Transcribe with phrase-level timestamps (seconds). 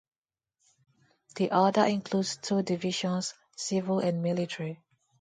[1.35, 4.81] The Order includes two Divisions, Civil and Military.